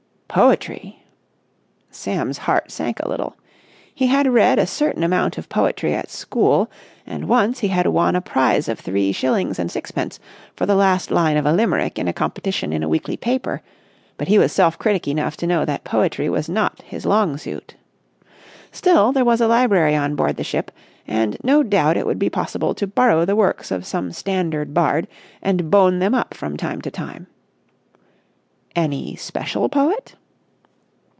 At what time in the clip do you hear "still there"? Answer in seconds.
18.71-19.25